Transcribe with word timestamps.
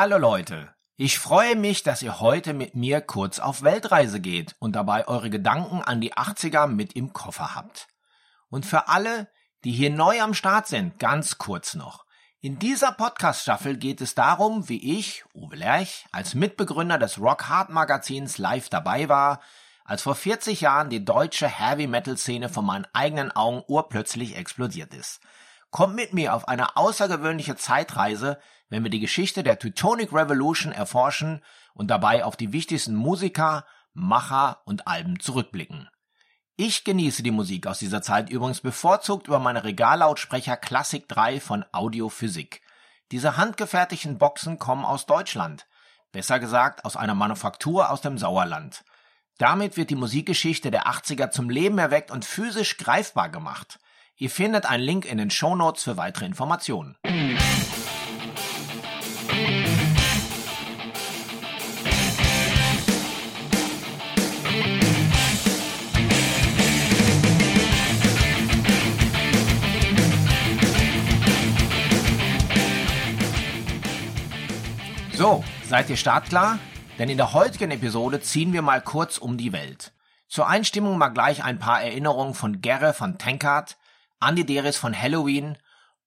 Hallo 0.00 0.16
Leute, 0.16 0.72
ich 0.94 1.18
freue 1.18 1.56
mich, 1.56 1.82
dass 1.82 2.02
ihr 2.02 2.20
heute 2.20 2.54
mit 2.54 2.76
mir 2.76 3.00
kurz 3.00 3.40
auf 3.40 3.62
Weltreise 3.62 4.20
geht 4.20 4.54
und 4.60 4.76
dabei 4.76 5.08
eure 5.08 5.28
Gedanken 5.28 5.82
an 5.82 6.00
die 6.00 6.14
80er 6.14 6.68
mit 6.68 6.92
im 6.92 7.12
Koffer 7.12 7.56
habt. 7.56 7.88
Und 8.48 8.64
für 8.64 8.86
alle, 8.86 9.28
die 9.64 9.72
hier 9.72 9.90
neu 9.90 10.20
am 10.20 10.34
Start 10.34 10.68
sind, 10.68 11.00
ganz 11.00 11.38
kurz 11.38 11.74
noch. 11.74 12.04
In 12.38 12.60
dieser 12.60 12.92
Podcast-Staffel 12.92 13.76
geht 13.76 14.00
es 14.00 14.14
darum, 14.14 14.68
wie 14.68 14.98
ich, 15.00 15.24
Uwe 15.34 15.56
Lerch, 15.56 16.06
als 16.12 16.36
Mitbegründer 16.36 16.98
des 16.98 17.18
Rock 17.18 17.48
Hard 17.48 17.70
Magazins 17.70 18.38
live 18.38 18.68
dabei 18.68 19.08
war, 19.08 19.40
als 19.84 20.02
vor 20.02 20.14
40 20.14 20.60
Jahren 20.60 20.90
die 20.90 21.04
deutsche 21.04 21.48
Heavy 21.48 21.88
Metal 21.88 22.16
Szene 22.16 22.48
vor 22.48 22.62
meinen 22.62 22.86
eigenen 22.92 23.32
Augen 23.32 23.64
urplötzlich 23.66 24.36
explodiert 24.36 24.94
ist. 24.94 25.18
Kommt 25.70 25.96
mit 25.96 26.14
mir 26.14 26.34
auf 26.34 26.46
eine 26.46 26.76
außergewöhnliche 26.76 27.56
Zeitreise, 27.56 28.38
wenn 28.68 28.82
wir 28.82 28.90
die 28.90 29.00
Geschichte 29.00 29.42
der 29.42 29.58
Teutonic 29.58 30.12
Revolution 30.12 30.72
erforschen 30.72 31.42
und 31.74 31.88
dabei 31.88 32.24
auf 32.24 32.36
die 32.36 32.52
wichtigsten 32.52 32.94
Musiker, 32.94 33.64
Macher 33.94 34.62
und 34.64 34.86
Alben 34.86 35.20
zurückblicken. 35.20 35.88
Ich 36.56 36.84
genieße 36.84 37.22
die 37.22 37.30
Musik 37.30 37.66
aus 37.66 37.78
dieser 37.78 38.02
Zeit 38.02 38.30
übrigens 38.30 38.60
bevorzugt 38.60 39.28
über 39.28 39.38
meine 39.38 39.64
Regallautsprecher 39.64 40.56
Classic 40.56 41.06
3 41.08 41.40
von 41.40 41.64
Audiophysik. 41.72 42.62
Diese 43.12 43.36
handgefertigten 43.36 44.18
Boxen 44.18 44.58
kommen 44.58 44.84
aus 44.84 45.06
Deutschland. 45.06 45.66
Besser 46.10 46.40
gesagt 46.40 46.84
aus 46.84 46.96
einer 46.96 47.14
Manufaktur 47.14 47.90
aus 47.90 48.00
dem 48.00 48.18
Sauerland. 48.18 48.84
Damit 49.38 49.76
wird 49.76 49.90
die 49.90 49.94
Musikgeschichte 49.94 50.70
der 50.70 50.86
80er 50.88 51.30
zum 51.30 51.48
Leben 51.48 51.78
erweckt 51.78 52.10
und 52.10 52.24
physisch 52.24 52.76
greifbar 52.76 53.28
gemacht. 53.28 53.78
Ihr 54.16 54.30
findet 54.30 54.66
einen 54.66 54.82
Link 54.82 55.04
in 55.04 55.18
den 55.18 55.30
Shownotes 55.30 55.84
für 55.84 55.96
weitere 55.96 56.26
Informationen. 56.26 56.96
Seid 75.78 75.90
ihr 75.90 75.96
startklar? 75.96 76.58
Denn 76.98 77.08
in 77.08 77.18
der 77.18 77.34
heutigen 77.34 77.70
Episode 77.70 78.20
ziehen 78.20 78.52
wir 78.52 78.62
mal 78.62 78.80
kurz 78.80 79.16
um 79.16 79.36
die 79.38 79.52
Welt. 79.52 79.92
Zur 80.26 80.48
Einstimmung 80.48 80.98
mal 80.98 81.10
gleich 81.10 81.44
ein 81.44 81.60
paar 81.60 81.80
Erinnerungen 81.80 82.34
von 82.34 82.60
Gerre 82.60 82.92
von 82.92 83.16
Tankard, 83.16 83.76
Andy 84.20 84.44
Deris 84.44 84.76
von 84.76 85.00
Halloween, 85.00 85.56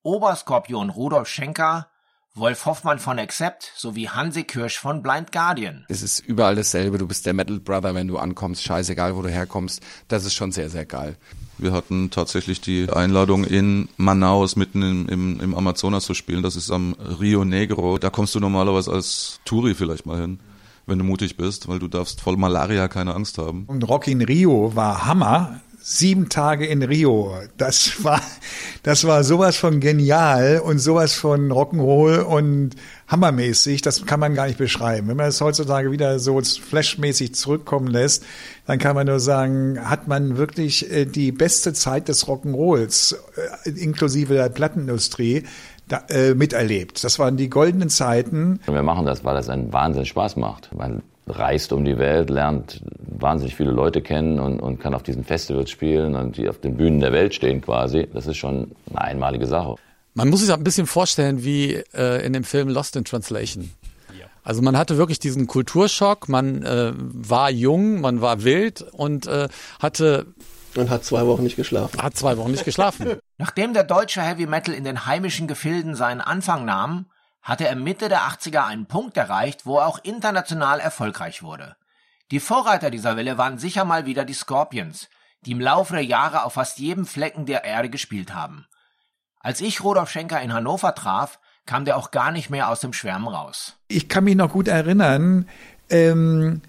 Oberskorpion 0.04 0.90
Rudolf 0.90 1.30
Schenker, 1.30 1.88
Wolf 2.34 2.66
Hoffmann 2.66 2.98
von 2.98 3.20
Accept 3.20 3.74
sowie 3.76 4.08
Hansi 4.08 4.46
Kirsch 4.46 4.80
von 4.80 5.04
Blind 5.04 5.34
Guardian. 5.34 5.84
Es 5.90 6.02
ist 6.02 6.20
überall 6.20 6.56
dasselbe. 6.56 6.98
Du 6.98 7.06
bist 7.06 7.26
der 7.26 7.34
Metal 7.34 7.60
Brother, 7.60 7.94
wenn 7.94 8.08
du 8.08 8.18
ankommst. 8.18 8.64
Scheißegal, 8.64 9.18
wo 9.18 9.22
du 9.22 9.28
herkommst. 9.28 9.82
Das 10.08 10.24
ist 10.24 10.34
schon 10.34 10.54
sehr, 10.54 10.70
sehr 10.70 10.86
geil. 10.86 11.18
Wir 11.58 11.74
hatten 11.74 12.10
tatsächlich 12.10 12.62
die 12.62 12.90
Einladung 12.90 13.44
in 13.44 13.90
Manaus 13.98 14.56
mitten 14.56 14.82
im, 14.82 15.10
im, 15.10 15.40
im 15.42 15.56
Amazonas 15.56 16.06
zu 16.06 16.14
spielen. 16.14 16.42
Das 16.42 16.56
ist 16.56 16.72
am 16.72 16.94
Rio 16.94 17.44
Negro. 17.44 17.98
Da 17.98 18.10
kommst 18.10 18.34
du 18.34 18.40
normalerweise 18.40 18.94
als 18.94 19.42
Touri 19.44 19.76
vielleicht 19.76 20.06
mal 20.06 20.22
hin 20.22 20.40
wenn 20.88 20.98
du 20.98 21.06
mutig 21.06 21.38
bist, 21.38 21.68
weil 21.68 21.80
du 21.80 21.88
darfst 21.88 22.20
voll 22.22 22.38
Malaria 22.38 22.88
keine 22.88 23.14
Angst 23.14 23.38
haben. 23.38 23.66
Und 23.68 23.88
Rock 23.88 24.08
in 24.08 24.22
Rio 24.22 24.76
war 24.76 25.06
Hammer 25.06 25.62
sieben 25.82 26.30
Tage 26.30 26.68
in 26.68 26.84
Rio. 26.84 27.34
Das 27.58 28.04
war, 28.04 28.22
das 28.84 29.06
war 29.06 29.24
sowas 29.24 29.58
von 29.58 29.80
genial 29.80 30.62
und 30.64 30.80
sowas 30.80 31.14
von 31.14 31.52
Rock'n'Roll 31.52 32.20
und 32.20 32.76
hammermäßig. 33.08 33.82
Das 33.82 34.06
kann 34.06 34.20
man 34.20 34.36
gar 34.36 34.46
nicht 34.46 34.60
beschreiben. 34.60 35.08
Wenn 35.08 35.18
man 35.18 35.28
es 35.28 35.42
heutzutage 35.42 35.92
wieder 35.92 36.20
so 36.20 36.40
flashmäßig 36.42 37.34
zurückkommen 37.34 37.88
lässt, 37.88 38.24
dann 38.68 38.78
kann 38.78 38.96
man 38.96 39.08
nur 39.08 39.20
sagen, 39.20 39.80
hat 39.90 40.08
man 40.08 40.38
wirklich 40.38 40.90
äh, 40.92 41.06
die 41.06 41.32
beste 41.32 41.74
Zeit 41.74 42.08
des 42.08 42.28
Rock'n'Rolls, 42.28 43.16
äh, 43.66 43.70
inklusive 43.72 44.36
der 44.36 44.50
Plattenindustrie, 44.50 45.44
da, 45.88 46.04
äh, 46.10 46.36
miterlebt. 46.36 47.04
Das 47.04 47.20
waren 47.20 47.38
die 47.38 47.50
goldenen 47.50 47.90
Zeiten. 47.90 48.60
Wir 48.66 48.84
machen 48.84 49.06
das, 49.06 49.26
weil 49.26 49.34
das 49.34 49.50
einen 49.50 49.74
Wahnsinn 49.74 50.06
Spaß 50.06 50.38
macht. 50.38 50.74
Man 50.74 51.02
reist 51.38 51.74
um 51.74 51.86
die 51.86 51.98
Welt, 51.98 52.30
lernt 52.30 52.82
wahnsinnig 53.00 53.56
viele 53.56 53.72
Leute 53.72 54.02
kennen 54.02 54.40
und, 54.40 54.60
und 54.60 54.80
kann 54.80 54.94
auf 54.94 55.04
diesen 55.04 55.24
Festivals 55.24 55.70
spielen 55.70 56.16
und 56.16 56.38
die 56.38 56.50
auf 56.50 56.60
den 56.60 56.78
Bühnen 56.78 57.00
der 57.00 57.12
Welt 57.12 57.34
stehen 57.34 57.62
quasi. 57.62 58.08
Das 58.14 58.28
ist 58.28 58.38
schon 58.38 58.72
eine 58.90 59.02
einmalige 59.02 59.48
Sache. 59.48 59.76
Man 60.14 60.30
muss 60.30 60.42
sich 60.42 60.52
ein 60.54 60.64
bisschen 60.64 60.88
vorstellen 60.88 61.44
wie 61.44 61.76
äh, 61.94 62.26
in 62.26 62.34
dem 62.34 62.44
Film 62.44 62.70
Lost 62.70 62.96
in 62.96 63.06
Translation. 63.06 63.72
Also 64.44 64.62
man 64.62 64.76
hatte 64.76 64.98
wirklich 64.98 65.20
diesen 65.20 65.48
Kulturschock, 65.48 66.28
man 66.28 66.64
äh, 66.64 66.94
war 66.96 67.52
jung, 67.52 68.02
man 68.02 68.22
war 68.22 68.44
wild 68.44 68.82
und 68.82 69.28
äh, 69.28 69.48
hatte 69.80 70.26
und 70.76 70.90
hat 70.90 71.04
zwei 71.04 71.28
Wochen 71.28 71.44
nicht 71.44 71.58
geschlafen. 71.58 72.02
Hat 72.02 72.16
zwei 72.16 72.38
Wochen 72.38 72.52
nicht 72.52 72.64
geschlafen. 72.64 73.18
Nachdem 73.38 73.74
der 73.74 73.84
deutsche 73.84 74.22
Heavy 74.22 74.48
Metal 74.48 74.74
in 74.74 74.86
den 74.86 75.06
heimischen 75.06 75.48
Gefilden 75.48 75.96
seinen 75.96 76.22
Anfang 76.22 76.64
nahm, 76.66 77.08
hatte 77.42 77.68
er 77.68 77.76
Mitte 77.76 78.10
der 78.10 78.22
80er 78.22 78.66
einen 78.66 78.86
Punkt 78.86 79.18
erreicht, 79.18 79.66
wo 79.66 79.78
er 79.78 79.88
auch 79.88 80.00
international 80.04 80.80
erfolgreich 80.80 81.44
wurde. 81.44 81.76
Die 82.30 82.40
Vorreiter 82.40 82.92
dieser 82.92 83.18
Welle 83.18 83.38
waren 83.38 83.58
sicher 83.58 83.84
mal 83.84 84.06
wieder 84.06 84.26
die 84.26 84.34
Scorpions, 84.34 85.10
die 85.42 85.52
im 85.52 85.60
Laufe 85.60 85.94
der 85.94 86.06
Jahre 86.06 86.44
auf 86.44 86.54
fast 86.54 86.80
jedem 86.80 87.06
Flecken 87.06 87.46
der 87.46 87.64
Erde 87.64 87.90
gespielt 87.90 88.34
haben. 88.34 88.68
Als 89.40 89.60
ich 89.60 89.84
Rudolf 89.84 90.10
Schenker 90.10 90.42
in 90.42 90.54
Hannover 90.54 90.94
traf, 90.94 91.40
kam 91.66 91.84
der 91.86 91.98
auch 91.98 92.12
gar 92.12 92.32
nicht 92.32 92.50
mehr 92.50 92.70
aus 92.70 92.80
dem 92.80 92.94
Schwärmen 92.94 93.28
raus. 93.28 93.78
Ich 93.88 94.08
kann 94.08 94.24
mich 94.24 94.36
noch 94.36 94.52
gut 94.52 94.68
erinnern, 94.68 95.48
ähm, 95.90 96.62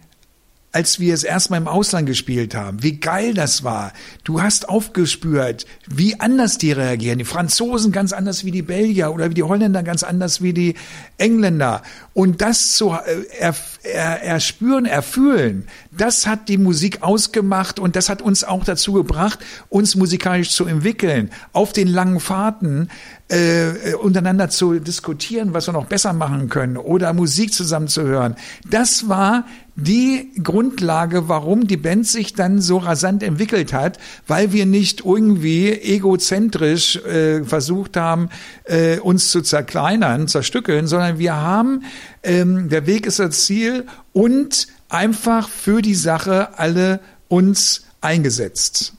als 0.73 0.99
wir 0.99 1.13
es 1.13 1.23
erstmal 1.23 1.61
im 1.61 1.69
Ausland 1.69 2.07
gespielt 2.07 2.55
haben, 2.55 2.83
wie 2.83 2.99
geil 2.99 3.35
das 3.35 3.63
war. 3.63 3.93
Du 4.25 4.41
hast 4.41 4.71
aufgespürt, 4.71 5.67
wie 5.87 6.19
anders 6.19 6.57
die 6.57 6.73
reagieren. 6.73 7.19
Die 7.19 7.27
Franzosen 7.27 7.93
ganz 7.93 8.15
anders 8.15 8.47
wie 8.47 8.51
die 8.51 8.63
Belgier 8.63 9.13
oder 9.13 9.29
wie 9.29 9.35
die 9.35 9.43
Holländer 9.43 9.83
ganz 9.83 10.03
anders 10.03 10.41
wie 10.41 10.55
die 10.55 10.75
Engländer. 11.19 11.83
Und 12.15 12.41
das 12.41 12.73
zu 12.73 12.93
äh, 12.93 13.25
er, 13.39 13.55
er, 13.83 14.23
erspüren, 14.23 14.87
erfühlen, 14.87 15.67
das 15.91 16.27
hat 16.27 16.49
die 16.49 16.59
Musik 16.59 17.03
ausgemacht 17.03 17.79
und 17.79 17.95
das 17.95 18.09
hat 18.09 18.23
uns 18.23 18.43
auch 18.43 18.65
dazu 18.65 18.95
gebracht, 18.95 19.41
uns 19.69 19.95
musikalisch 19.95 20.51
zu 20.51 20.65
entwickeln. 20.65 21.31
Auf 21.53 21.75
den 21.75 21.89
langen 21.89 22.19
Fahrten 22.19 22.89
äh, 23.33 23.95
untereinander 23.95 24.51
zu 24.51 24.79
diskutieren, 24.79 25.55
was 25.55 25.67
wir 25.67 25.73
noch 25.73 25.87
besser 25.87 26.13
machen 26.13 26.51
können 26.51 26.77
oder 26.77 27.15
Musik 27.15 27.55
zusammen 27.55 27.89
zu 27.89 28.03
hören. 28.03 28.37
Das 28.69 29.09
war 29.09 29.47
die 29.75 30.31
Grundlage, 30.43 31.31
warum 31.31 31.67
die 31.67 31.79
Band 31.79 32.07
sich 32.07 32.35
dann 32.35 32.61
so 32.61 32.77
rasant 32.77 33.23
entwickelt 33.23 33.73
hat, 33.73 33.99
weil 34.27 34.53
wir 34.53 34.67
nicht 34.67 35.07
irgendwie 35.07 35.71
egozentrisch 35.71 36.97
äh, 36.97 37.43
versucht 37.45 37.97
haben, 37.97 38.29
äh, 38.65 38.99
uns 38.99 39.31
zu 39.31 39.41
zerkleinern, 39.41 40.29
zerstückeln, 40.29 40.87
sondern 40.87 41.19
wir 41.19 41.35
haben, 41.35 41.85
ähm, 42.23 42.69
der 42.69 42.87
Weg 42.87 43.07
ist 43.07 43.19
das 43.19 43.47
Ziel 43.47 43.87
und 44.13 44.67
einfach 44.91 45.49
für 45.49 45.81
die 45.81 45.95
Sache 45.95 46.59
alle 46.59 47.01
uns 47.29 47.85
eingesetzt. 48.03 48.93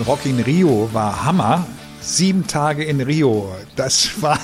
Rock 0.00 0.26
in 0.26 0.40
Rio 0.40 0.90
war 0.92 1.24
Hammer. 1.24 1.66
Sieben 2.00 2.46
Tage 2.46 2.84
in 2.84 3.00
Rio. 3.00 3.52
Das 3.74 4.22
war, 4.22 4.38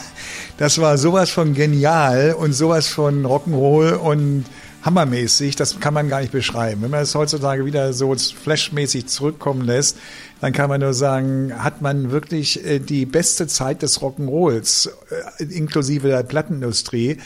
das 0.56 0.78
war 0.78 0.98
sowas 0.98 1.30
von 1.30 1.54
genial 1.54 2.34
und 2.38 2.52
sowas 2.52 2.88
von 2.88 3.24
Rock'n'Roll 3.24 3.94
und 3.94 4.44
hammermäßig. 4.82 5.56
Das 5.56 5.80
kann 5.80 5.94
man 5.94 6.08
gar 6.08 6.20
nicht 6.20 6.32
beschreiben. 6.32 6.82
Wenn 6.82 6.90
man 6.90 7.02
es 7.02 7.14
heutzutage 7.14 7.64
wieder 7.64 7.92
so 7.92 8.14
flashmäßig 8.14 9.06
zurückkommen 9.06 9.62
lässt, 9.62 9.96
dann 10.40 10.52
kann 10.52 10.68
man 10.68 10.80
nur 10.80 10.94
sagen, 10.94 11.52
hat 11.56 11.82
man 11.82 12.10
wirklich 12.10 12.64
äh, 12.64 12.78
die 12.78 13.06
beste 13.06 13.46
Zeit 13.46 13.82
des 13.82 14.00
Rock'n'Rolls, 14.00 14.90
äh, 15.38 15.44
inklusive 15.44 16.08
der 16.08 16.22
Plattenindustrie, 16.22 17.18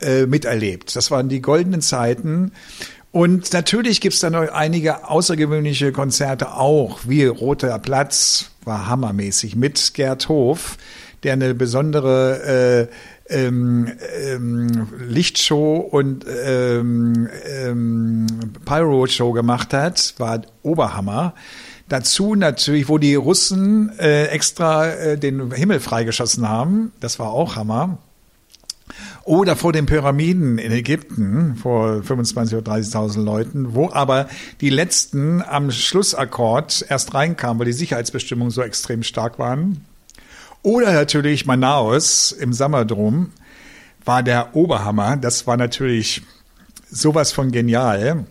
äh, 0.00 0.26
miterlebt. 0.26 0.94
Das 0.94 1.10
waren 1.10 1.28
die 1.28 1.40
goldenen 1.40 1.80
Zeiten. 1.80 2.52
Und 3.12 3.52
natürlich 3.52 4.00
gibt's 4.00 4.20
da 4.20 4.30
noch 4.30 4.52
einige 4.52 5.08
außergewöhnliche 5.08 5.90
Konzerte 5.90 6.54
auch, 6.54 7.00
wie 7.06 7.24
Roter 7.24 7.78
Platz 7.80 8.50
war 8.64 8.86
hammermäßig 8.86 9.56
mit 9.56 9.94
Gerd 9.94 10.28
Hof, 10.28 10.76
der 11.24 11.32
eine 11.32 11.54
besondere 11.54 12.88
äh, 13.28 13.34
ähm, 13.44 13.90
ähm, 14.26 14.88
Lichtshow 15.08 15.76
und 15.76 16.24
ähm, 16.28 17.28
ähm, 17.48 18.26
Pyro-Show 18.64 19.32
gemacht 19.32 19.72
hat, 19.72 20.14
war 20.18 20.42
Oberhammer. 20.62 21.34
Dazu 21.88 22.36
natürlich, 22.36 22.88
wo 22.88 22.98
die 22.98 23.16
Russen 23.16 23.90
äh, 23.98 24.26
extra 24.26 24.86
äh, 24.88 25.18
den 25.18 25.52
Himmel 25.52 25.80
freigeschossen 25.80 26.48
haben, 26.48 26.92
das 27.00 27.18
war 27.18 27.30
auch 27.30 27.56
Hammer. 27.56 27.98
Oder 29.24 29.54
vor 29.54 29.72
den 29.72 29.86
Pyramiden 29.86 30.58
in 30.58 30.72
Ägypten 30.72 31.56
vor 31.56 32.02
25 32.02 32.56
oder 32.56 32.72
30.000 32.72 33.22
Leuten, 33.22 33.74
wo 33.74 33.90
aber 33.90 34.28
die 34.60 34.70
letzten 34.70 35.42
am 35.42 35.70
Schlussakkord 35.70 36.86
erst 36.88 37.14
reinkamen, 37.14 37.58
weil 37.58 37.66
die 37.66 37.72
Sicherheitsbestimmungen 37.72 38.50
so 38.50 38.62
extrem 38.62 39.02
stark 39.02 39.38
waren. 39.38 39.84
Oder 40.62 40.92
natürlich 40.92 41.46
Manaus 41.46 42.32
im 42.32 42.52
Sammerdrom 42.52 43.30
war 44.04 44.22
der 44.22 44.56
Oberhammer. 44.56 45.16
Das 45.16 45.46
war 45.46 45.56
natürlich 45.56 46.22
sowas 46.90 47.32
von 47.32 47.52
genial. 47.52 48.24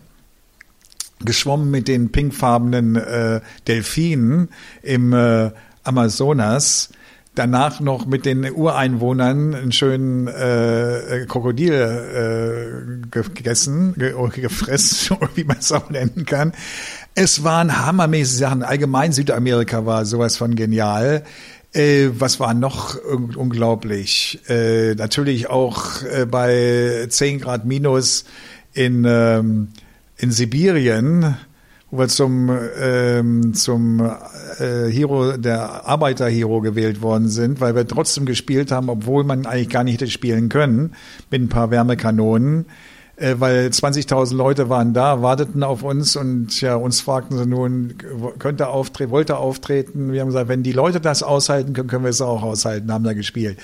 Geschwommen 1.20 1.70
mit 1.70 1.86
den 1.86 2.12
pinkfarbenen 2.12 2.96
äh, 2.96 3.40
Delfinen 3.66 4.48
im 4.82 5.12
äh, 5.12 5.50
Amazonas 5.84 6.90
danach 7.34 7.80
noch 7.80 8.06
mit 8.06 8.26
den 8.26 8.50
Ureinwohnern 8.50 9.54
einen 9.54 9.72
schönen 9.72 10.26
äh, 10.26 11.26
Krokodil 11.28 11.72
äh, 11.72 13.08
gegessen, 13.10 13.94
ge 13.96 14.14
gefressen, 14.40 15.16
wie 15.34 15.44
man 15.44 15.58
es 15.58 15.72
auch 15.72 15.90
nennen 15.90 16.26
kann. 16.26 16.52
Es 17.14 17.44
waren 17.44 17.84
hammermäßige 17.84 18.38
Sachen. 18.38 18.62
Allgemein 18.62 19.12
Südamerika 19.12 19.86
war 19.86 20.04
sowas 20.04 20.36
von 20.36 20.54
genial. 20.54 21.24
Äh, 21.72 22.08
was 22.18 22.40
war 22.40 22.52
noch 22.54 22.96
unglaublich? 22.96 24.40
Äh, 24.48 24.94
natürlich 24.96 25.48
auch 25.48 26.02
äh, 26.02 26.26
bei 26.26 27.06
10 27.08 27.40
Grad 27.40 27.64
minus 27.64 28.24
in, 28.72 29.04
ähm, 29.06 29.68
in 30.16 30.32
Sibirien 30.32 31.36
wo 31.90 31.98
wir 31.98 32.08
zum, 32.08 32.50
ähm, 32.80 33.54
zum 33.54 34.00
äh, 34.00 34.90
Hero, 34.90 35.36
der 35.36 35.86
Arbeiter-Hero 35.86 36.60
gewählt 36.60 37.02
worden 37.02 37.28
sind, 37.28 37.60
weil 37.60 37.74
wir 37.74 37.86
trotzdem 37.86 38.26
gespielt 38.26 38.70
haben, 38.70 38.88
obwohl 38.88 39.24
man 39.24 39.46
eigentlich 39.46 39.70
gar 39.70 39.84
nicht 39.84 40.00
hätte 40.00 40.10
spielen 40.10 40.48
können, 40.48 40.94
mit 41.30 41.42
ein 41.42 41.48
paar 41.48 41.70
Wärmekanonen, 41.70 42.66
äh, 43.16 43.34
weil 43.38 43.66
20.000 43.66 44.36
Leute 44.36 44.68
waren 44.68 44.94
da, 44.94 45.20
warteten 45.20 45.64
auf 45.64 45.82
uns 45.82 46.14
und 46.14 46.60
ja, 46.60 46.76
uns 46.76 47.00
fragten 47.00 47.36
sie 47.36 47.46
nun, 47.46 47.94
könnte 48.38 48.68
auftreten, 48.68 49.10
wollte 49.10 49.36
auftreten. 49.36 50.12
Wir 50.12 50.20
haben 50.20 50.28
gesagt, 50.28 50.48
wenn 50.48 50.62
die 50.62 50.72
Leute 50.72 51.00
das 51.00 51.24
aushalten 51.24 51.72
können, 51.72 51.88
können 51.88 52.04
wir 52.04 52.10
es 52.10 52.20
auch 52.20 52.42
aushalten, 52.42 52.92
haben 52.92 53.04
da 53.04 53.14
gespielt. 53.14 53.58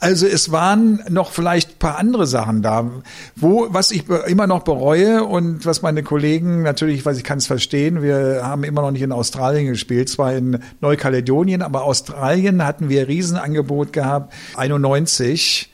Also 0.00 0.26
es 0.26 0.50
waren 0.50 1.04
noch 1.10 1.30
vielleicht 1.30 1.78
paar 1.78 1.98
andere 1.98 2.26
Sachen 2.26 2.62
da, 2.62 2.90
wo 3.36 3.68
was 3.70 3.90
ich 3.90 4.08
immer 4.08 4.46
noch 4.46 4.62
bereue 4.62 5.24
und 5.24 5.66
was 5.66 5.82
meine 5.82 6.02
Kollegen 6.02 6.62
natürlich, 6.62 7.04
weil 7.04 7.16
ich 7.16 7.22
kann 7.22 7.36
es 7.36 7.46
verstehen, 7.46 8.02
wir 8.02 8.40
haben 8.42 8.64
immer 8.64 8.80
noch 8.80 8.92
nicht 8.92 9.02
in 9.02 9.12
Australien 9.12 9.66
gespielt, 9.66 10.08
zwar 10.08 10.32
in 10.32 10.58
Neukaledonien, 10.80 11.60
aber 11.60 11.84
Australien 11.84 12.64
hatten 12.64 12.88
wir 12.88 13.08
Riesenangebot 13.08 13.92
gehabt, 13.92 14.32
91 14.56 15.70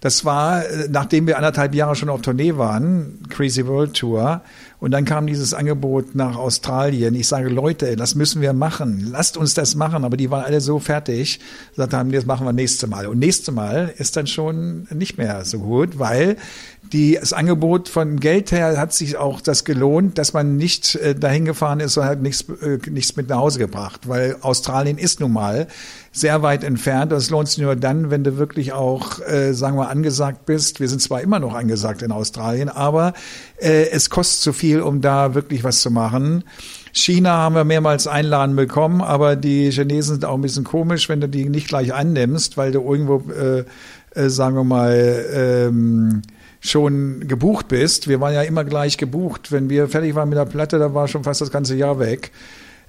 das 0.00 0.24
war, 0.24 0.64
äh, 0.64 0.88
nachdem 0.90 1.26
wir 1.26 1.36
anderthalb 1.36 1.74
Jahre 1.74 1.94
schon 1.94 2.08
auf 2.08 2.22
Tournee 2.22 2.56
waren, 2.56 3.20
Crazy 3.28 3.66
World 3.66 3.94
Tour, 3.94 4.40
und 4.80 4.92
dann 4.92 5.04
kam 5.04 5.26
dieses 5.26 5.52
Angebot 5.52 6.14
nach 6.14 6.36
Australien. 6.36 7.14
Ich 7.14 7.28
sage, 7.28 7.50
Leute, 7.50 7.96
das 7.96 8.14
müssen 8.14 8.40
wir 8.40 8.54
machen. 8.54 9.08
Lasst 9.12 9.36
uns 9.36 9.52
das 9.52 9.74
machen. 9.74 10.04
Aber 10.04 10.16
die 10.16 10.30
waren 10.30 10.42
alle 10.42 10.62
so 10.62 10.78
fertig, 10.78 11.38
gesagt 11.74 11.92
haben, 11.92 12.10
das 12.10 12.24
machen 12.24 12.46
wir 12.46 12.54
nächste 12.54 12.86
Mal. 12.86 13.06
Und 13.06 13.18
nächste 13.18 13.52
Mal 13.52 13.92
ist 13.98 14.16
dann 14.16 14.26
schon 14.26 14.88
nicht 14.90 15.18
mehr 15.18 15.44
so 15.44 15.58
gut, 15.58 15.98
weil 15.98 16.36
die, 16.92 17.18
das 17.20 17.34
Angebot 17.34 17.88
von 17.88 18.18
Geld 18.18 18.52
her 18.52 18.78
hat 18.78 18.94
sich 18.94 19.18
auch 19.18 19.42
das 19.42 19.64
gelohnt, 19.64 20.16
dass 20.16 20.32
man 20.32 20.56
nicht 20.56 20.94
äh, 20.96 21.14
dahin 21.14 21.44
gefahren 21.44 21.80
ist 21.80 21.96
und 21.98 22.04
hat 22.04 22.22
nichts, 22.22 22.46
äh, 22.62 22.78
nichts 22.90 23.16
mit 23.16 23.28
nach 23.28 23.38
Hause 23.38 23.58
gebracht, 23.58 24.08
weil 24.08 24.36
Australien 24.40 24.96
ist 24.96 25.20
nun 25.20 25.32
mal 25.32 25.68
sehr 26.12 26.42
weit 26.42 26.64
entfernt. 26.64 27.12
Es 27.12 27.30
lohnt 27.30 27.48
sich 27.48 27.58
nur 27.58 27.76
dann, 27.76 28.10
wenn 28.10 28.24
du 28.24 28.36
wirklich 28.36 28.72
auch, 28.72 29.20
äh, 29.20 29.52
sagen 29.52 29.76
wir, 29.76 29.88
angesagt 29.88 30.46
bist. 30.46 30.80
Wir 30.80 30.88
sind 30.88 31.00
zwar 31.00 31.20
immer 31.20 31.38
noch 31.38 31.54
angesagt 31.54 32.02
in 32.02 32.10
Australien, 32.10 32.68
aber 32.68 33.12
äh, 33.58 33.90
es 33.90 34.10
kostet 34.10 34.40
zu 34.42 34.52
viel, 34.52 34.69
um 34.78 35.00
da 35.00 35.34
wirklich 35.34 35.64
was 35.64 35.80
zu 35.80 35.90
machen. 35.90 36.44
China 36.92 37.30
haben 37.30 37.54
wir 37.54 37.64
mehrmals 37.64 38.06
Einladen 38.06 38.56
bekommen, 38.56 39.00
aber 39.00 39.36
die 39.36 39.70
Chinesen 39.70 40.14
sind 40.16 40.24
auch 40.24 40.34
ein 40.34 40.42
bisschen 40.42 40.64
komisch, 40.64 41.08
wenn 41.08 41.20
du 41.20 41.28
die 41.28 41.48
nicht 41.48 41.68
gleich 41.68 41.94
annimmst, 41.94 42.56
weil 42.56 42.72
du 42.72 42.80
irgendwo, 42.80 43.22
äh, 43.30 43.64
äh, 44.14 44.28
sagen 44.28 44.56
wir 44.56 44.64
mal, 44.64 45.24
ähm, 45.32 46.22
schon 46.60 47.26
gebucht 47.26 47.68
bist. 47.68 48.08
Wir 48.08 48.20
waren 48.20 48.34
ja 48.34 48.42
immer 48.42 48.64
gleich 48.64 48.98
gebucht. 48.98 49.52
Wenn 49.52 49.70
wir 49.70 49.88
fertig 49.88 50.14
waren 50.14 50.28
mit 50.28 50.36
der 50.36 50.44
Platte, 50.44 50.78
da 50.78 50.92
war 50.92 51.08
schon 51.08 51.24
fast 51.24 51.40
das 51.40 51.50
ganze 51.50 51.74
Jahr 51.74 51.98
weg. 51.98 52.32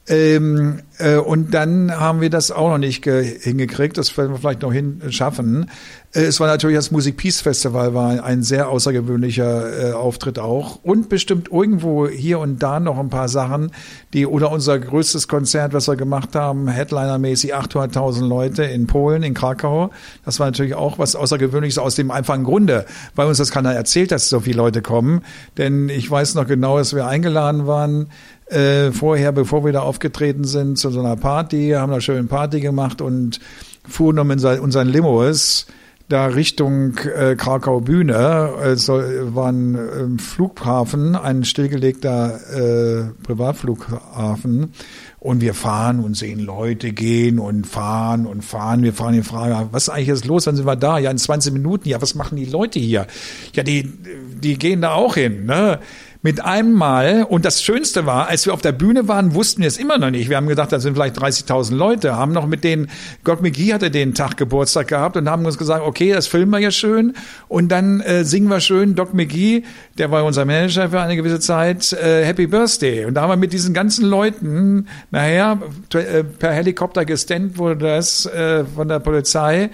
Ähm, 0.07 0.79
äh, 0.97 1.17
und 1.17 1.53
dann 1.53 1.91
haben 1.91 2.21
wir 2.21 2.29
das 2.29 2.51
auch 2.51 2.69
noch 2.69 2.79
nicht 2.79 3.05
hingekriegt. 3.05 3.97
Das 3.97 4.17
werden 4.17 4.31
wir 4.31 4.39
vielleicht 4.39 4.63
noch 4.63 4.73
hin 4.73 5.01
schaffen. 5.09 5.69
Äh, 6.13 6.23
es 6.23 6.39
war 6.39 6.47
natürlich 6.47 6.75
das 6.75 6.91
Musik 6.91 7.17
Peace 7.17 7.41
Festival, 7.41 7.93
war 7.93 8.23
ein 8.23 8.43
sehr 8.43 8.69
außergewöhnlicher 8.69 9.89
äh, 9.89 9.91
Auftritt 9.93 10.39
auch. 10.39 10.79
Und 10.83 11.09
bestimmt 11.09 11.51
irgendwo 11.51 12.07
hier 12.07 12.39
und 12.39 12.61
da 12.61 12.79
noch 12.79 12.97
ein 12.97 13.09
paar 13.09 13.29
Sachen, 13.29 13.71
die, 14.13 14.25
oder 14.25 14.51
unser 14.51 14.79
größtes 14.79 15.27
Konzert, 15.27 15.73
was 15.73 15.87
wir 15.87 15.95
gemacht 15.95 16.35
haben, 16.35 16.67
Headliner-mäßig 16.67 17.55
800.000 17.55 18.27
Leute 18.27 18.63
in 18.63 18.87
Polen, 18.87 19.23
in 19.23 19.33
Krakau. 19.33 19.91
Das 20.25 20.39
war 20.39 20.47
natürlich 20.47 20.75
auch 20.75 20.99
was 20.99 21.15
Außergewöhnliches 21.15 21.77
aus 21.77 21.95
dem 21.95 22.11
einfachen 22.11 22.43
Grunde, 22.43 22.85
weil 23.15 23.27
uns 23.27 23.37
das 23.37 23.51
keiner 23.51 23.73
erzählt, 23.73 24.11
dass 24.11 24.29
so 24.29 24.41
viele 24.41 24.57
Leute 24.57 24.81
kommen. 24.81 25.21
Denn 25.57 25.89
ich 25.89 26.09
weiß 26.09 26.35
noch 26.35 26.47
genau, 26.47 26.77
dass 26.77 26.93
wir 26.93 27.07
eingeladen 27.07 27.67
waren 27.67 28.07
äh, 28.47 28.91
vorher, 28.91 29.31
bevor 29.31 29.63
wir 29.63 29.71
da 29.71 29.81
aufgetreten 29.81 30.43
sind, 30.43 30.77
zu 30.77 30.89
so 30.89 30.99
einer 30.99 31.15
Party, 31.15 31.71
haben 31.71 31.91
da 31.91 32.01
schön 32.01 32.27
Party 32.27 32.59
gemacht 32.59 33.01
und 33.01 33.39
fuhren 33.87 34.17
dann 34.17 34.29
in 34.29 34.59
unseren 34.59 34.87
Limos 34.89 35.67
da 36.11 36.25
Richtung 36.25 36.97
äh, 36.97 37.35
Krakau 37.35 37.79
Bühne, 37.79 38.15
also 38.15 38.93
war 38.93 39.51
ein 39.51 39.75
äh, 39.75 40.21
Flughafen, 40.21 41.15
ein 41.15 41.43
stillgelegter 41.43 42.39
äh, 42.51 43.03
Privatflughafen. 43.23 44.73
Und 45.19 45.41
wir 45.41 45.53
fahren 45.53 45.99
und 45.99 46.17
sehen 46.17 46.39
Leute 46.39 46.93
gehen 46.93 47.37
und 47.37 47.67
fahren 47.67 48.25
und 48.25 48.43
fahren. 48.43 48.81
Wir 48.81 48.91
fahren 48.91 49.13
die 49.13 49.21
Frage, 49.21 49.69
was 49.71 49.83
ist 49.83 49.89
eigentlich 49.89 50.07
jetzt 50.07 50.25
los? 50.25 50.45
Dann 50.45 50.55
sind 50.55 50.65
wir 50.65 50.75
da. 50.75 50.97
Ja, 50.97 51.11
in 51.11 51.19
20 51.19 51.53
Minuten. 51.53 51.87
Ja, 51.87 52.01
was 52.01 52.15
machen 52.15 52.37
die 52.37 52.45
Leute 52.45 52.79
hier? 52.79 53.05
Ja, 53.53 53.61
die, 53.61 53.83
die 53.83 54.57
gehen 54.57 54.81
da 54.81 54.93
auch 54.93 55.13
hin. 55.13 55.45
Ne? 55.45 55.79
Mit 56.23 56.43
einem 56.43 56.73
Mal, 56.73 57.23
und 57.23 57.45
das 57.45 57.63
Schönste 57.63 58.05
war, 58.05 58.27
als 58.27 58.45
wir 58.45 58.53
auf 58.53 58.61
der 58.61 58.73
Bühne 58.73 59.07
waren, 59.07 59.33
wussten 59.33 59.61
wir 59.61 59.67
es 59.67 59.77
immer 59.77 59.97
noch 59.97 60.11
nicht. 60.11 60.29
Wir 60.29 60.37
haben 60.37 60.47
gedacht, 60.47 60.71
da 60.71 60.79
sind 60.79 60.93
vielleicht 60.93 61.17
30.000 61.17 61.75
Leute, 61.75 62.15
haben 62.15 62.31
noch 62.31 62.45
mit 62.45 62.63
denen, 62.63 62.89
Gott 63.23 63.41
McGee 63.41 63.73
hatte 63.73 63.89
den 63.89 64.13
Tag 64.13 64.37
Geburtstag 64.37 64.87
gehabt 64.87 65.17
und 65.17 65.27
haben 65.29 65.45
uns 65.45 65.57
gesagt, 65.57 65.83
okay, 65.83 66.13
das 66.13 66.27
filmen 66.27 66.51
wir 66.51 66.59
ja 66.59 66.71
schön 66.71 67.13
und 67.47 67.69
dann 67.69 68.01
äh, 68.01 68.23
singen 68.23 68.49
wir 68.49 68.59
schön 68.59 68.93
Doc 68.93 69.13
McGee, 69.13 69.63
der 69.97 70.11
war 70.11 70.23
unser 70.23 70.45
Manager 70.45 70.89
für 70.89 71.01
eine 71.01 71.15
gewisse 71.15 71.39
Zeit, 71.39 71.91
äh, 71.93 72.23
Happy 72.23 72.45
Birthday. 72.45 73.05
Und 73.05 73.15
da 73.15 73.23
haben 73.23 73.29
wir 73.29 73.37
mit 73.37 73.53
diesen 73.53 73.73
ganzen 73.73 74.05
Leuten, 74.05 74.87
nachher 75.09 75.59
äh, 75.93 76.23
per 76.23 76.51
Helikopter 76.51 77.03
gestendt 77.05 77.57
wurde 77.57 77.77
das 77.77 78.27
äh, 78.27 78.63
von 78.65 78.87
der 78.87 78.99
Polizei, 78.99 79.71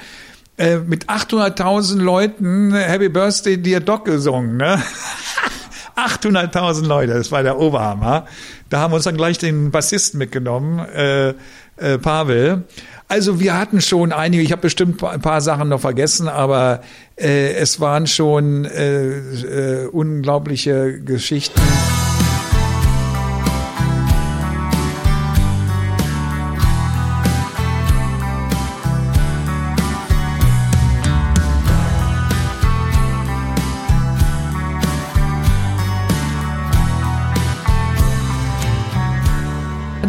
äh, 0.57 0.77
mit 0.77 1.07
800.000 1.07 1.97
Leuten 1.97 2.73
Happy 2.73 3.09
Birthday 3.09 3.57
Dear 3.57 3.81
Doc 3.81 4.05
gesungen. 4.05 4.57
Ne? 4.57 4.81
800.000 5.97 6.85
Leute, 6.85 7.13
das 7.13 7.31
war 7.31 7.43
der 7.43 7.59
Oberhammer. 7.59 8.27
Da 8.69 8.79
haben 8.79 8.91
wir 8.91 8.95
uns 8.97 9.05
dann 9.05 9.17
gleich 9.17 9.37
den 9.37 9.71
Bassisten 9.71 10.19
mitgenommen, 10.19 10.79
äh, 10.79 11.33
äh, 11.77 11.97
Pavel. 11.97 12.63
Also 13.07 13.39
wir 13.39 13.57
hatten 13.57 13.81
schon 13.81 14.11
einige, 14.11 14.43
ich 14.43 14.51
habe 14.51 14.61
bestimmt 14.61 15.03
ein 15.03 15.21
paar 15.21 15.41
Sachen 15.41 15.69
noch 15.69 15.81
vergessen, 15.81 16.27
aber 16.27 16.81
äh, 17.15 17.53
es 17.53 17.79
waren 17.79 18.05
schon 18.05 18.65
äh, 18.65 19.17
äh, 19.17 19.87
unglaubliche 19.87 20.99
Geschichten. 21.01 21.61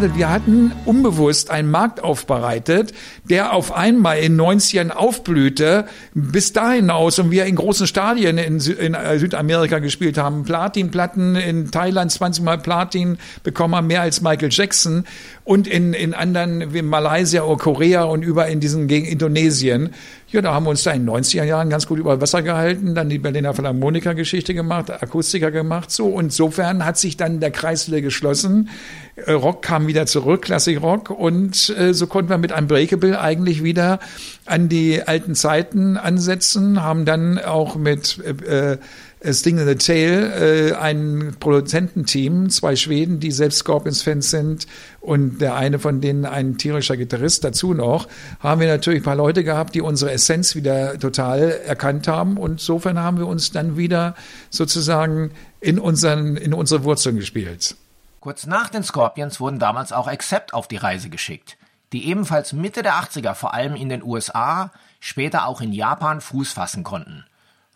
Wir 0.01 0.29
hatten 0.29 0.71
unbewusst 0.85 1.49
einen 1.49 1.69
Markt 1.69 2.01
aufbereitet, 2.01 2.93
der 3.29 3.51
auf 3.51 3.73
einmal 3.75 4.19
in 4.19 4.39
90ern 4.39 4.91
aufblühte, 4.91 5.87
bis 6.13 6.53
dahin 6.53 6.89
aus 6.89 7.19
und 7.19 7.31
wir 7.31 7.45
in 7.45 7.55
großen 7.55 7.85
Stadien 7.85 8.37
in, 8.37 8.61
Sü 8.61 8.71
in 8.71 8.93
äh, 8.93 9.19
Südamerika 9.19 9.79
gespielt 9.79 10.17
haben. 10.17 10.43
Platinplatten 10.43 11.35
in 11.35 11.71
Thailand 11.71 12.13
20 12.13 12.45
Mal 12.45 12.59
Platin 12.59 13.17
bekommen 13.43 13.75
haben, 13.75 13.87
mehr 13.87 14.01
als 14.01 14.21
Michael 14.21 14.49
Jackson 14.51 15.03
und 15.43 15.67
in, 15.67 15.93
in 15.93 16.13
anderen 16.13 16.73
wie 16.73 16.81
Malaysia 16.81 17.43
oder 17.43 17.57
Korea 17.57 18.03
und 18.03 18.23
über 18.23 18.47
in 18.47 18.61
diesen 18.61 18.87
gegen 18.87 19.05
Indonesien. 19.05 19.89
Ja, 20.31 20.43
da 20.43 20.53
haben 20.53 20.65
wir 20.65 20.69
uns 20.69 20.83
da 20.83 20.91
in 20.91 21.07
den 21.07 21.15
90er 21.15 21.43
Jahren 21.43 21.71
ganz 21.71 21.87
gut 21.87 21.97
über 21.97 22.21
Wasser 22.21 22.43
gehalten, 22.43 22.93
dann 22.93 23.09
die 23.09 23.17
Berliner 23.17 23.55
Philharmoniker-Geschichte 23.55 24.53
gemacht, 24.53 24.91
Akustiker 24.91 25.49
gemacht, 25.49 25.89
so. 25.89 26.05
Und 26.05 26.25
insofern 26.25 26.85
hat 26.85 26.99
sich 26.99 27.17
dann 27.17 27.39
der 27.39 27.49
Kreis 27.49 27.87
wieder 27.87 28.01
geschlossen. 28.01 28.69
Äh, 29.15 29.31
Rock 29.31 29.63
kam 29.63 29.87
wieder 29.87 30.05
zurück, 30.05 30.43
Classic 30.43 30.79
Rock. 30.79 31.09
Und 31.09 31.75
äh, 31.75 31.95
so 31.95 32.05
konnten 32.05 32.29
wir 32.29 32.37
mit 32.37 32.51
Unbreakable 32.51 33.19
eigentlich 33.19 33.63
wieder 33.63 33.99
an 34.45 34.69
die 34.69 35.01
alten 35.01 35.33
Zeiten 35.33 35.97
ansetzen, 35.97 36.83
haben 36.83 37.05
dann 37.05 37.39
auch 37.39 37.75
mit 37.75 38.19
äh, 38.23 38.77
Sting 39.21 39.57
in 39.57 39.67
the 39.67 39.75
Tail, 39.75 40.71
äh, 40.71 40.75
ein 40.75 41.35
Produzententeam, 41.39 42.49
zwei 42.49 42.77
Schweden, 42.77 43.19
die 43.19 43.31
selbst 43.31 43.59
Scorpions-Fans 43.59 44.29
sind 44.29 44.65
und 45.01 45.41
der 45.41 45.55
eine 45.55 45.77
von 45.77 45.99
denen 45.99 46.25
ein 46.25 46.57
tierischer 46.57 46.95
Gitarrist 46.95 47.43
dazu 47.43 47.73
noch, 47.73 48.07
haben 48.39 48.61
wir 48.61 48.67
natürlich 48.67 49.01
ein 49.01 49.05
paar 49.05 49.17
Leute 49.17 49.43
gehabt, 49.43 49.75
die 49.75 49.81
unsere 49.81 50.11
Essenz 50.11 50.55
wieder 50.55 50.97
total 50.97 51.51
erkannt 51.65 52.07
haben 52.07 52.37
und 52.37 52.51
insofern 52.53 52.97
haben 52.97 53.17
wir 53.17 53.27
uns 53.27 53.51
dann 53.51 53.75
wieder 53.75 54.15
sozusagen 54.49 55.31
in, 55.59 55.79
unseren, 55.79 56.37
in 56.37 56.53
unsere 56.53 56.85
Wurzeln 56.85 57.17
gespielt. 57.17 57.75
Kurz 58.21 58.45
nach 58.45 58.69
den 58.69 58.83
Scorpions 58.83 59.41
wurden 59.41 59.59
damals 59.59 59.91
auch 59.91 60.07
Accept 60.07 60.53
auf 60.53 60.69
die 60.69 60.77
Reise 60.77 61.09
geschickt, 61.09 61.57
die 61.91 62.07
ebenfalls 62.07 62.53
Mitte 62.53 62.83
der 62.83 62.93
80er 62.93 63.33
vor 63.33 63.53
allem 63.53 63.75
in 63.75 63.89
den 63.89 64.03
USA, 64.03 64.71
später 65.01 65.45
auch 65.45 65.59
in 65.59 65.73
Japan 65.73 66.21
Fuß 66.21 66.53
fassen 66.53 66.83
konnten. 66.83 67.25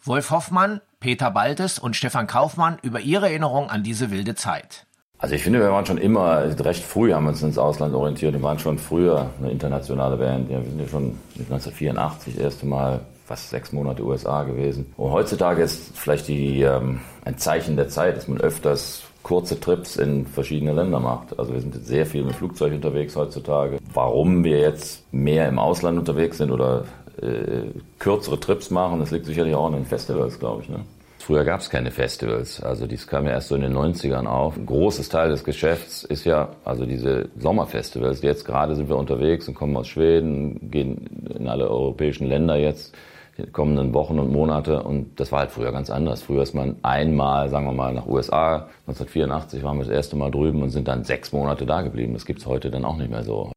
Wolf 0.05 0.31
Hoffmann, 0.31 0.81
Peter 1.03 1.31
Baltes 1.31 1.79
und 1.79 1.98
Stefan 1.98 2.27
Kaufmann 2.27 2.77
über 2.81 3.01
ihre 3.01 3.27
Erinnerung 3.27 3.69
an 3.69 3.83
diese 3.83 4.10
wilde 4.10 4.36
Zeit. 4.36 4.86
Also 5.17 5.36
ich 5.36 5.43
finde, 5.43 5.60
wir 5.60 5.69
waren 5.69 5.86
schon 5.86 5.98
immer, 5.98 6.43
recht 6.62 6.81
früh 6.81 7.12
haben 7.12 7.25
wir 7.25 7.31
uns 7.31 7.43
ins 7.43 7.57
Ausland 7.57 7.93
orientiert. 7.93 8.33
Wir 8.33 8.41
waren 8.41 8.57
schon 8.57 8.77
früher 8.77 9.29
eine 9.38 9.51
internationale 9.51 10.15
Band. 10.15 10.50
Ja, 10.50 10.60
wir 10.60 10.69
sind 10.69 10.79
ja 10.79 10.88
schon 10.88 11.19
1984 11.36 12.36
das 12.36 12.43
erste 12.43 12.65
Mal 12.65 13.01
fast 13.25 13.50
sechs 13.50 13.74
Monate 13.74 14.01
USA 14.01 14.43
gewesen. 14.43 14.93
Und 14.95 15.12
heutzutage 15.12 15.62
ist 15.62 15.91
vielleicht 15.93 16.29
die, 16.29 16.62
ähm, 16.62 17.01
ein 17.25 17.38
Zeichen 17.38 17.75
der 17.75 17.89
Zeit, 17.89 18.15
dass 18.15 18.29
man 18.29 18.39
öfters 18.39 19.03
kurze 19.24 19.60
Trips 19.60 19.98
in 19.98 20.25
verschiedene 20.25 20.72
Länder 20.72 21.01
macht. 21.01 21.38
Also 21.38 21.53
wir 21.53 21.60
sind 21.60 21.86
sehr 21.86 22.05
viel 22.05 22.24
mit 22.24 22.36
Flugzeug 22.36 22.72
unterwegs 22.72 23.17
heutzutage. 23.17 23.79
Warum 23.93 24.45
wir 24.45 24.60
jetzt 24.60 25.03
mehr 25.13 25.50
im 25.50 25.60
Ausland 25.60 26.00
unterwegs 26.00 26.38
sind 26.38 26.50
oder 26.50 26.86
äh, 27.22 27.70
kürzere 28.00 28.39
Trips 28.39 28.70
machen. 28.70 29.00
Das 29.00 29.12
liegt 29.12 29.25
sicherlich 29.25 29.55
auch 29.55 29.67
an 29.67 29.74
den 29.74 29.86
Festivals, 29.86 30.39
glaube 30.39 30.63
ich. 30.63 30.70
Ne? 30.70 30.79
Früher 31.20 31.46
gab 31.46 31.62
es 31.62 31.70
keine 31.70 31.89
Festivals, 31.89 32.62
also 32.62 32.86
dies 32.86 33.08
kam 33.08 33.25
ja 33.25 33.32
erst 33.32 33.48
so 33.48 33.55
in 33.55 33.62
den 33.62 33.74
90ern 33.74 34.25
auf. 34.25 34.58
Ein 34.58 34.65
großes 34.65 35.08
Teil 35.08 35.29
des 35.29 35.46
Geschäfts 35.46 36.03
ist 36.03 36.25
ja, 36.25 36.50
also 36.65 36.86
diese 36.86 37.29
Sommerfestivals. 37.39 38.22
Jetzt 38.22 38.43
gerade 38.43 38.75
sind 38.75 38.89
wir 38.89 38.98
unterwegs 38.98 39.48
und 39.48 39.53
kommen 39.53 39.77
aus 39.77 39.88
Schweden, 39.88 40.70
gehen 40.70 41.25
in 41.34 41.48
alle 41.48 41.70
europäischen 41.70 42.27
Länder 42.27 42.58
jetzt 42.58 42.93
die 43.38 43.48
kommenden 43.48 43.93
Wochen 43.93 44.20
und 44.20 44.34
Monate 44.34 44.84
und 44.84 45.17
das 45.17 45.32
war 45.32 45.39
halt 45.39 45.51
früher 45.51 45.72
ganz 45.72 45.89
anders. 45.89 46.22
Früher 46.22 46.43
ist 46.43 46.53
man 46.53 46.75
einmal, 46.84 47.48
sagen 47.48 47.67
wir 47.67 47.72
mal, 47.72 47.93
nach 47.93 48.05
USA, 48.05 48.67
1984 48.88 49.63
waren 49.63 49.77
wir 49.77 49.86
das 49.86 49.93
erste 49.93 50.17
Mal 50.17 50.29
drüben 50.29 50.62
und 50.62 50.72
sind 50.72 50.89
dann 50.89 51.05
sechs 51.05 51.32
Monate 51.32 51.65
da 51.65 51.84
geblieben. 51.84 52.13
Das 52.13 52.25
gibt's 52.25 52.46
heute 52.46 52.70
dann 52.70 52.84
auch 52.84 52.98
nicht 52.98 53.10
mehr 53.10 53.24
so. 53.24 53.50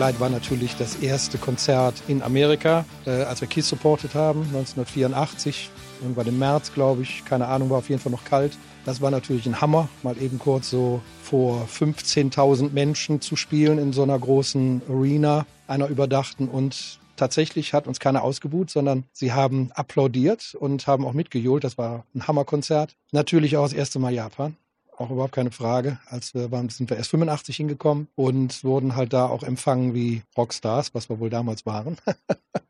Highlight 0.00 0.20
war 0.20 0.30
natürlich 0.30 0.76
das 0.76 0.96
erste 0.96 1.36
Konzert 1.36 2.02
in 2.08 2.22
Amerika, 2.22 2.86
äh, 3.04 3.10
als 3.24 3.42
wir 3.42 3.48
Kiss 3.48 3.68
supportet 3.68 4.14
haben, 4.14 4.40
1984. 4.46 5.68
Irgendwann 6.00 6.26
im 6.26 6.38
März, 6.38 6.72
glaube 6.72 7.02
ich. 7.02 7.22
Keine 7.26 7.48
Ahnung, 7.48 7.68
war 7.68 7.76
auf 7.76 7.90
jeden 7.90 8.00
Fall 8.00 8.10
noch 8.10 8.24
kalt. 8.24 8.56
Das 8.86 9.02
war 9.02 9.10
natürlich 9.10 9.44
ein 9.44 9.60
Hammer, 9.60 9.90
mal 10.02 10.16
eben 10.16 10.38
kurz 10.38 10.70
so 10.70 11.02
vor 11.22 11.68
15.000 11.70 12.72
Menschen 12.72 13.20
zu 13.20 13.36
spielen 13.36 13.76
in 13.76 13.92
so 13.92 14.02
einer 14.02 14.18
großen 14.18 14.80
Arena, 14.88 15.44
einer 15.66 15.88
überdachten. 15.88 16.48
Und 16.48 16.98
tatsächlich 17.16 17.74
hat 17.74 17.86
uns 17.86 18.00
keiner 18.00 18.22
ausgebuht, 18.22 18.70
sondern 18.70 19.04
sie 19.12 19.34
haben 19.34 19.70
applaudiert 19.74 20.56
und 20.58 20.86
haben 20.86 21.04
auch 21.04 21.12
mitgejohlt. 21.12 21.62
Das 21.62 21.76
war 21.76 22.06
ein 22.14 22.26
Hammerkonzert. 22.26 22.96
Natürlich 23.12 23.58
auch 23.58 23.64
das 23.64 23.74
erste 23.74 23.98
Mal 23.98 24.14
Japan 24.14 24.56
auch 25.00 25.10
überhaupt 25.10 25.34
keine 25.34 25.50
Frage. 25.50 25.98
Als 26.06 26.34
wir 26.34 26.50
waren, 26.50 26.68
sind 26.68 26.90
wir 26.90 26.96
erst 26.96 27.10
85 27.10 27.56
hingekommen 27.56 28.08
und 28.14 28.62
wurden 28.64 28.96
halt 28.96 29.12
da 29.12 29.26
auch 29.26 29.42
empfangen 29.42 29.94
wie 29.94 30.22
Rockstars, 30.36 30.94
was 30.94 31.08
wir 31.08 31.18
wohl 31.18 31.30
damals 31.30 31.66
waren. 31.66 31.96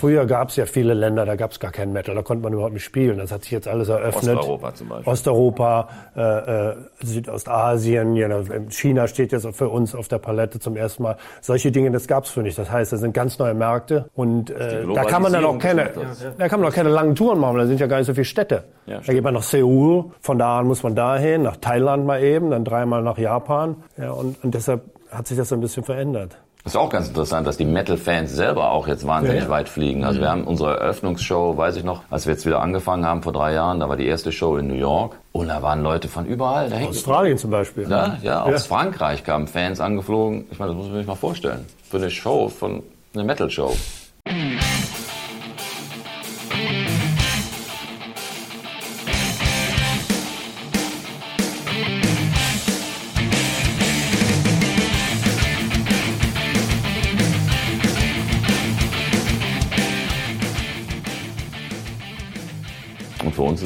früher 0.00 0.24
gab 0.24 0.48
es 0.48 0.56
ja 0.56 0.64
viele 0.64 0.94
Länder, 0.94 1.26
da 1.26 1.36
gab 1.36 1.52
es 1.52 1.60
gar 1.60 1.70
keinen 1.70 1.92
Metal, 1.92 2.14
da 2.14 2.22
konnte 2.22 2.42
man 2.42 2.52
überhaupt 2.52 2.72
nicht 2.72 2.84
spielen. 2.84 3.18
Das 3.18 3.30
hat 3.30 3.42
sich 3.42 3.52
jetzt 3.52 3.68
alles 3.68 3.88
eröffnet. 3.88 4.38
Osteuropa 4.38 4.74
zum 4.74 4.88
Beispiel. 4.88 5.12
Osteuropa, 5.12 5.88
äh, 6.16 6.20
äh, 6.20 6.76
Südostasien, 7.02 8.16
ja, 8.16 8.28
China 8.70 9.06
steht 9.06 9.32
jetzt 9.32 9.46
für 9.54 9.68
uns 9.68 9.94
auf 9.94 10.08
der 10.08 10.18
Palette 10.18 10.58
zum 10.58 10.76
ersten 10.76 11.02
Mal. 11.02 11.16
Solche 11.42 11.70
Dinge, 11.70 11.90
das 11.90 12.06
gab 12.06 12.24
es 12.24 12.30
für 12.30 12.42
nicht. 12.42 12.56
Das 12.58 12.70
heißt, 12.70 12.92
das 12.92 13.00
sind 13.00 13.12
ganz 13.12 13.38
neue 13.38 13.54
Märkte 13.54 14.08
und 14.14 14.50
äh, 14.50 14.86
da 14.94 15.04
kann 15.04 15.22
man 15.22 15.32
dann 15.32 15.44
auch 15.44 15.58
keine, 15.58 15.90
da 16.38 16.48
kann 16.48 16.60
man 16.60 16.70
auch 16.70 16.74
keine 16.74 16.88
langen 16.88 17.14
Touren 17.14 17.38
machen, 17.38 17.58
da 17.58 17.66
sind 17.66 17.78
ja 17.78 17.86
gar 17.86 17.98
nicht 17.98 18.06
so 18.06 18.14
viele 18.14 18.24
Städte. 18.24 18.64
Ja, 18.86 19.00
da 19.06 19.12
geht 19.12 19.22
man 19.22 19.34
nach 19.34 19.42
Seoul, 19.42 20.06
von 20.20 20.38
da 20.38 20.58
an 20.58 20.66
muss 20.66 20.82
man 20.82 20.94
dahin, 20.94 21.42
nach 21.42 21.56
Thailand 21.56 22.06
mal 22.06 22.22
eben, 22.22 22.50
dann 22.50 22.64
dreimal 22.64 23.02
nach 23.02 23.18
Japan. 23.18 23.76
Ja, 23.98 24.12
und, 24.12 24.42
und 24.42 24.54
deshalb 24.54 24.82
hat 25.10 25.26
sich 25.26 25.36
das 25.36 25.52
ein 25.52 25.60
bisschen 25.60 25.84
verändert. 25.84 26.38
Das 26.64 26.74
ist 26.74 26.76
auch 26.76 26.90
ganz 26.90 27.08
interessant, 27.08 27.46
dass 27.46 27.56
die 27.56 27.64
Metal-Fans 27.64 28.32
selber 28.32 28.70
auch 28.70 28.86
jetzt 28.86 29.06
wahnsinnig 29.06 29.44
ja. 29.44 29.48
weit 29.48 29.68
fliegen. 29.68 30.04
Also 30.04 30.18
mhm. 30.18 30.22
wir 30.22 30.30
haben 30.30 30.44
unsere 30.44 30.78
Eröffnungsshow, 30.78 31.56
weiß 31.56 31.76
ich 31.76 31.84
noch, 31.84 32.02
als 32.10 32.26
wir 32.26 32.34
jetzt 32.34 32.44
wieder 32.44 32.60
angefangen 32.60 33.06
haben 33.06 33.22
vor 33.22 33.32
drei 33.32 33.54
Jahren, 33.54 33.80
da 33.80 33.88
war 33.88 33.96
die 33.96 34.06
erste 34.06 34.30
Show 34.30 34.56
in 34.56 34.66
New 34.66 34.74
York 34.74 35.16
und 35.32 35.48
da 35.48 35.62
waren 35.62 35.82
Leute 35.82 36.08
von 36.08 36.26
überall. 36.26 36.72
Australien 36.72 37.38
zum 37.38 37.50
Beispiel. 37.50 37.88
Ja, 37.88 38.18
ja, 38.22 38.42
aus 38.42 38.52
ja. 38.52 38.58
Frankreich 38.58 39.24
kamen 39.24 39.46
Fans 39.46 39.80
angeflogen. 39.80 40.46
Ich 40.50 40.58
meine, 40.58 40.72
das 40.72 40.76
muss 40.76 40.88
man 40.88 40.98
sich 40.98 41.06
mal 41.06 41.14
vorstellen. 41.14 41.66
Für 41.88 41.96
eine 41.96 42.10
Show, 42.10 42.48
von 42.48 42.82
eine 43.14 43.24
Metal-Show. 43.24 43.74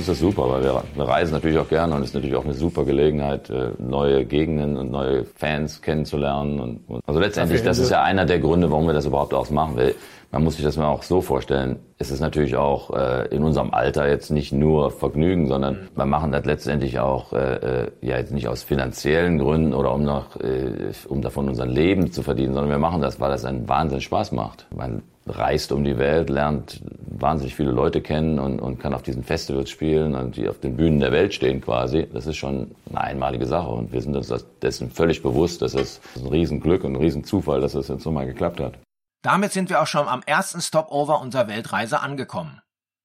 Ist 0.09 0.11
das 0.11 0.19
super, 0.19 0.51
weil 0.51 0.63
wir, 0.63 0.83
wir 0.95 1.05
reisen 1.05 1.33
natürlich 1.33 1.59
auch 1.59 1.69
gerne 1.69 1.95
und 1.95 2.03
es 2.03 2.09
ist 2.09 2.15
natürlich 2.15 2.37
auch 2.37 2.45
eine 2.45 2.55
super 2.55 2.85
Gelegenheit, 2.85 3.49
äh, 3.49 3.71
neue 3.79 4.25
Gegenden 4.27 4.77
und 4.77 4.91
neue 4.91 5.25
Fans 5.25 5.81
kennenzulernen. 5.81 6.61
Und, 6.61 6.81
und 6.89 7.03
also 7.07 7.21
letztendlich, 7.21 7.63
das 7.63 7.79
ist 7.79 7.91
ja 7.91 8.03
einer 8.03 8.27
der 8.27 8.39
Gründe, 8.39 8.71
warum 8.71 8.87
wir 8.87 8.93
das 8.93 9.07
überhaupt 9.07 9.33
auch 9.33 9.49
machen. 9.51 9.77
Weil 9.77 9.95
man 10.31 10.45
muss 10.45 10.57
sich 10.57 10.65
das 10.65 10.77
mal 10.77 10.89
auch 10.89 11.03
so 11.03 11.23
vorstellen. 11.23 11.79
Es 11.97 12.11
ist 12.11 12.21
natürlich 12.21 12.57
auch 12.57 12.91
äh, 12.91 13.29
in 13.29 13.43
unserem 13.45 13.73
Alter 13.73 14.07
jetzt 14.09 14.31
nicht 14.31 14.53
nur 14.53 14.91
Vergnügen, 14.91 15.47
sondern 15.47 15.75
mhm. 15.75 15.89
wir 15.95 16.07
machen 16.07 16.33
das 16.33 16.45
letztendlich 16.45 16.99
auch 16.99 17.33
äh, 17.33 17.85
äh, 17.85 17.91
ja 18.03 18.19
jetzt 18.19 18.33
nicht 18.33 18.49
aus 18.49 18.63
finanziellen 18.63 19.39
Gründen 19.39 19.73
oder 19.73 19.95
um 19.95 20.05
noch 20.05 20.39
äh, 20.41 20.93
um 21.09 21.23
davon 21.23 21.49
unser 21.49 21.67
Leben 21.67 22.13
zu 22.13 22.23
verdienen, 22.23 22.53
sondern 22.53 22.71
wir 22.71 22.79
machen 22.79 23.01
das, 23.01 23.21
weil 23.21 23.31
das 23.31 23.45
einen 23.45 23.69
Wahnsinn 23.69 24.03
Spaß 24.03 24.33
macht. 24.33 24.67
Man 24.75 25.03
reist 25.27 25.73
um 25.73 25.85
die 25.85 25.99
Welt, 25.99 26.29
lernt 26.29 26.83
wahnsinnig 27.07 27.55
viele 27.55 27.71
Leute 27.71 28.03
kennen 28.03 28.39
und, 28.39 28.61
und 28.61 28.79
kann 28.79 28.95
auf 28.95 29.03
diesen 29.03 29.25
Festivals 29.25 29.71
spielen 29.71 30.15
und 30.15 30.37
die 30.37 30.49
auf 30.49 30.61
den 30.61 30.77
Bühnen 30.77 31.01
der 31.01 31.13
Welt 31.13 31.33
stehen 31.33 31.61
quasi. 31.61 32.07
Das 32.13 32.27
ist 32.27 32.37
schon 32.37 32.75
eine 32.91 33.01
einmalige 33.01 33.47
Sache 33.47 33.69
und 33.69 33.93
wir 33.93 34.03
sind 34.03 34.17
uns 34.17 34.33
dessen 34.61 34.91
völlig 34.91 35.23
bewusst, 35.23 35.63
dass 35.63 35.75
es 35.75 36.01
ein 36.17 36.27
Riesenglück 36.27 36.85
und 36.85 36.93
ein 36.93 37.01
Riesenzufall, 37.01 37.61
dass 37.61 37.75
es 37.75 37.89
jetzt 37.89 38.05
nochmal 38.05 38.27
geklappt 38.27 38.61
hat. 38.61 38.79
Damit 39.23 39.53
sind 39.53 39.71
wir 39.71 39.81
auch 39.81 39.87
schon 39.87 40.07
am 40.07 40.23
ersten 40.27 40.61
Stopover 40.61 41.21
unserer 41.21 41.49
Weltreise 41.49 42.01
angekommen. 42.01 42.61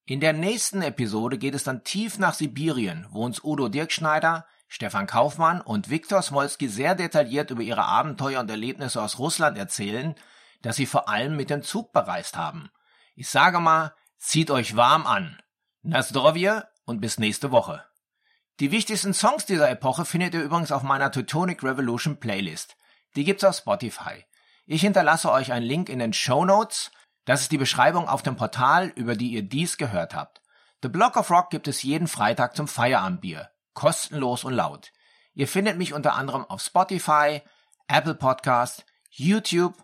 In 0.05 0.19
der 0.19 0.33
nächsten 0.33 0.81
Episode 0.81 1.37
geht 1.37 1.55
es 1.55 1.63
dann 1.63 1.83
tief 1.83 2.17
nach 2.17 2.33
Sibirien, 2.33 3.05
wo 3.11 3.23
uns 3.23 3.43
Udo 3.43 3.69
Dirkschneider, 3.69 4.45
Stefan 4.67 5.07
Kaufmann 5.07 5.61
und 5.61 5.89
Viktor 5.89 6.21
Smolski 6.21 6.67
sehr 6.67 6.95
detailliert 6.95 7.51
über 7.51 7.61
ihre 7.61 7.85
Abenteuer 7.85 8.41
und 8.41 8.49
Erlebnisse 8.49 9.01
aus 9.01 9.17
Russland 9.17 9.57
erzählen, 9.57 10.15
dass 10.61 10.75
sie 10.75 10.85
vor 10.85 11.09
allem 11.09 11.35
mit 11.35 11.49
dem 11.49 11.63
Zug 11.63 11.91
bereist 11.93 12.37
haben. 12.37 12.69
Ich 13.15 13.29
sage 13.29 13.59
mal, 13.59 13.93
zieht 14.17 14.51
euch 14.51 14.75
warm 14.75 15.05
an. 15.05 15.37
Nasdrovje 15.81 16.67
und 16.85 17.01
bis 17.01 17.19
nächste 17.19 17.51
Woche. 17.51 17.83
Die 18.59 18.71
wichtigsten 18.71 19.13
Songs 19.13 19.45
dieser 19.45 19.69
Epoche 19.69 20.05
findet 20.05 20.33
ihr 20.33 20.43
übrigens 20.43 20.71
auf 20.71 20.83
meiner 20.83 21.11
Teutonic 21.11 21.63
Revolution 21.63 22.19
Playlist. 22.19 22.75
Die 23.15 23.23
gibt's 23.23 23.43
auf 23.43 23.55
Spotify. 23.55 24.25
Ich 24.65 24.81
hinterlasse 24.81 25.31
euch 25.31 25.51
einen 25.51 25.65
Link 25.65 25.89
in 25.89 25.99
den 25.99 26.13
Show 26.13 26.45
Notes 26.45 26.91
das 27.29 27.41
ist 27.41 27.51
die 27.51 27.59
Beschreibung 27.59 28.09
auf 28.09 28.23
dem 28.23 28.35
Portal, 28.35 28.87
über 28.95 29.15
die 29.15 29.27
ihr 29.27 29.43
dies 29.43 29.77
gehört 29.77 30.15
habt. 30.15 30.41
The 30.81 30.89
Block 30.89 31.15
of 31.15 31.29
Rock 31.29 31.51
gibt 31.51 31.67
es 31.67 31.83
jeden 31.83 32.07
Freitag 32.07 32.55
zum 32.55 32.67
Feierabendbier. 32.67 33.51
Kostenlos 33.75 34.43
und 34.43 34.53
laut. 34.53 34.91
Ihr 35.35 35.47
findet 35.47 35.77
mich 35.77 35.93
unter 35.93 36.15
anderem 36.15 36.43
auf 36.45 36.59
Spotify, 36.59 37.43
Apple 37.87 38.15
Podcast, 38.15 38.83
YouTube, 39.11 39.75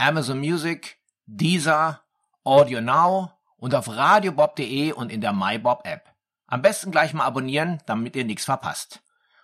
Amazon 0.00 0.40
Music, 0.40 0.98
Deezer, 1.26 2.00
Audio 2.42 2.80
Now 2.80 3.32
und 3.56 3.74
auf 3.74 3.88
radiobob.de 3.88 4.92
und 4.92 5.12
in 5.12 5.20
der 5.20 5.32
MyBob 5.32 5.86
App. 5.86 6.12
Am 6.46 6.62
besten 6.62 6.90
gleich 6.90 7.12
mal 7.12 7.24
abonnieren, 7.24 7.82
damit 7.86 8.16
ihr 8.16 8.24
nichts 8.24 8.44
verpasst. 8.44 9.02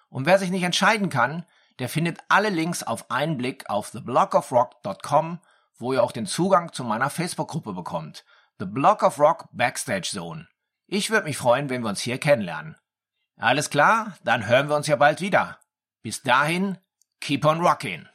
Und 0.08 0.26
wer 0.26 0.38
sich 0.38 0.50
nicht 0.50 0.62
entscheiden 0.62 1.10
kann, 1.10 1.44
der 1.78 1.88
findet 1.88 2.18
alle 2.28 2.48
Links 2.48 2.82
auf 2.82 3.10
einen 3.10 3.36
Blick 3.36 3.68
auf 3.68 3.90
theblockofrock.com 3.90 5.40
wo 5.78 5.92
ihr 5.92 6.02
auch 6.02 6.12
den 6.12 6.26
Zugang 6.26 6.72
zu 6.72 6.84
meiner 6.84 7.10
Facebook-Gruppe 7.10 7.72
bekommt. 7.72 8.24
The 8.58 8.64
Block 8.64 9.02
of 9.02 9.18
Rock 9.18 9.48
Backstage 9.52 10.08
Zone. 10.10 10.48
Ich 10.86 11.10
würde 11.10 11.26
mich 11.26 11.36
freuen, 11.36 11.68
wenn 11.68 11.82
wir 11.82 11.90
uns 11.90 12.00
hier 12.00 12.18
kennenlernen. 12.18 12.76
Alles 13.36 13.70
klar? 13.70 14.16
Dann 14.24 14.46
hören 14.46 14.68
wir 14.68 14.76
uns 14.76 14.86
ja 14.86 14.96
bald 14.96 15.20
wieder. 15.20 15.58
Bis 16.02 16.22
dahin, 16.22 16.78
keep 17.20 17.44
on 17.44 17.60
rocking. 17.60 18.08